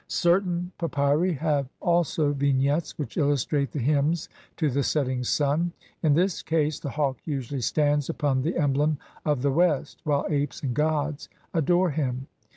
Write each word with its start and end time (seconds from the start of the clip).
Certain 0.07 0.71
papyri 0.79 1.33
have 1.33 1.67
also 1.79 2.33
vignettes 2.33 2.97
which 2.97 3.17
illustrate 3.17 3.69
the 3.71 3.77
hymns 3.77 4.29
to 4.57 4.67
the 4.67 4.81
setting 4.81 5.23
sun. 5.23 5.73
2 6.01 6.07
In 6.07 6.13
this 6.15 6.41
case 6.41 6.79
the 6.79 6.89
hawk 6.89 7.17
usually 7.23 7.61
stands 7.61 8.09
upon 8.09 8.41
the 8.41 8.57
emblem 8.57 8.97
of 9.23 9.43
the 9.43 9.51
West 9.51 9.99
while 10.03 10.25
apes 10.27 10.63
and 10.63 10.73
gods 10.73 11.29
adore 11.53 11.91
him. 11.91 12.25